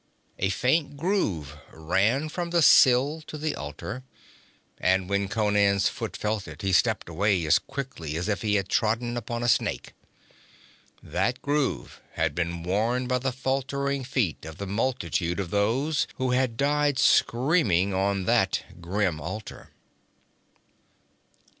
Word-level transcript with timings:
A 0.39 0.49
faint 0.49 0.97
groove 0.97 1.55
ran 1.71 2.27
from 2.27 2.49
the 2.49 2.63
sill 2.63 3.21
to 3.27 3.37
the 3.37 3.53
altar, 3.53 4.03
and 4.79 5.07
when 5.07 5.27
Conan's 5.27 5.89
foot 5.89 6.17
felt 6.17 6.47
it, 6.47 6.63
he 6.63 6.73
stepped 6.73 7.07
away 7.07 7.45
as 7.45 7.59
quickly 7.59 8.17
as 8.17 8.27
if 8.27 8.41
he 8.41 8.55
had 8.55 8.67
trodden 8.67 9.15
upon 9.15 9.43
a 9.43 9.47
snake. 9.47 9.93
That 11.03 11.43
groove 11.43 12.01
had 12.13 12.33
been 12.33 12.63
worn 12.63 13.05
by 13.07 13.19
the 13.19 13.31
faltering 13.31 14.03
feet 14.03 14.43
of 14.43 14.57
the 14.57 14.65
multitude 14.65 15.39
of 15.39 15.51
those 15.51 16.07
who 16.15 16.31
had 16.31 16.57
died 16.57 16.97
screaming 16.97 17.93
on 17.93 18.25
that 18.25 18.63
grim 18.81 19.21
altar. 19.21 19.69